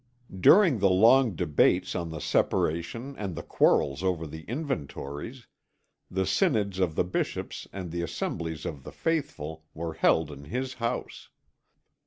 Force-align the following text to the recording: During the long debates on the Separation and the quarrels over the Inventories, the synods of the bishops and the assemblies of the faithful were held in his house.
During 0.39 0.79
the 0.79 0.89
long 0.89 1.35
debates 1.35 1.93
on 1.93 2.09
the 2.09 2.17
Separation 2.19 3.15
and 3.19 3.35
the 3.35 3.43
quarrels 3.43 4.01
over 4.01 4.25
the 4.25 4.41
Inventories, 4.45 5.45
the 6.09 6.25
synods 6.25 6.79
of 6.79 6.95
the 6.95 7.03
bishops 7.03 7.67
and 7.71 7.91
the 7.91 8.01
assemblies 8.01 8.65
of 8.65 8.81
the 8.81 8.91
faithful 8.91 9.63
were 9.75 9.93
held 9.93 10.31
in 10.31 10.45
his 10.45 10.73
house. 10.81 11.29